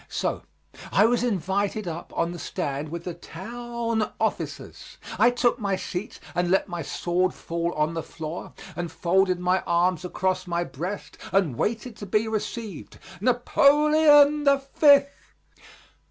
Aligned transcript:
So 0.09 0.41
I 0.91 1.05
was 1.05 1.21
invited 1.21 1.87
up 1.87 2.11
on 2.15 2.31
the 2.31 2.39
stand 2.39 2.89
with 2.89 3.03
the 3.03 3.13
town 3.13 4.11
officers. 4.19 4.97
I 5.19 5.29
took 5.29 5.59
my 5.59 5.75
seat 5.75 6.19
and 6.33 6.49
let 6.49 6.67
my 6.67 6.81
sword 6.81 7.35
fall 7.35 7.71
on 7.75 7.93
the 7.93 8.01
floor, 8.01 8.53
and 8.75 8.91
folded 8.91 9.39
my 9.39 9.59
arms 9.67 10.03
across 10.03 10.47
my 10.47 10.63
breast 10.63 11.19
and 11.31 11.55
waited 11.55 11.95
to 11.97 12.07
be 12.07 12.27
received. 12.27 12.97
Napoleon 13.21 14.43
the 14.43 14.57
Fifth! 14.57 15.35